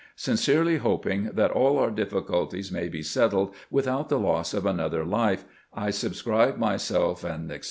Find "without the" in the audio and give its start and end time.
3.69-4.17